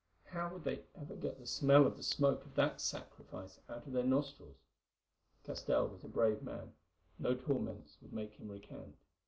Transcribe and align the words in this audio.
How 0.29 0.49
would 0.51 0.63
they 0.63 0.83
ever 0.99 1.15
get 1.15 1.37
the 1.37 1.45
smell 1.45 1.85
of 1.85 1.95
the 1.95 2.01
smoke 2.01 2.43
of 2.43 2.55
that 2.55 2.81
sacrifice 2.81 3.59
out 3.69 3.85
of 3.85 3.93
their 3.93 4.03
nostrils? 4.03 4.57
Castell 5.43 5.89
was 5.89 6.03
a 6.03 6.07
brave 6.07 6.41
man; 6.41 6.73
no 7.19 7.35
torments 7.35 7.97
would 8.01 8.11
make 8.11 8.33
him 8.33 8.49
recant. 8.49 8.95